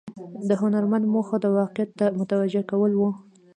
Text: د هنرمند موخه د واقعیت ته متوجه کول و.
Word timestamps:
د 0.49 0.51
هنرمند 0.61 1.05
موخه 1.13 1.35
د 1.41 1.45
واقعیت 1.57 1.89
ته 1.99 2.05
متوجه 2.19 2.61
کول 2.71 2.91
و. 2.95 3.01